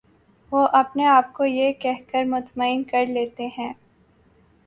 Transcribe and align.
وہ 0.51 0.65
اپنے 0.71 1.05
آپ 1.05 1.31
کو 1.33 1.45
یہ 1.45 1.71
کہہ 1.73 2.01
کر 2.11 2.23
مطمئن 2.23 2.83
کر 2.83 3.05
لیتے 3.05 3.47
ہیں 3.57 3.71